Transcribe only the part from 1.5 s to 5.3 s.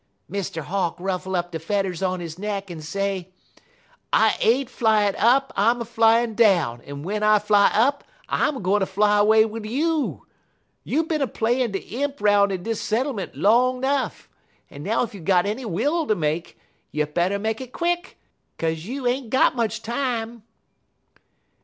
de fedders on his neck en say: "'I ain't flyin'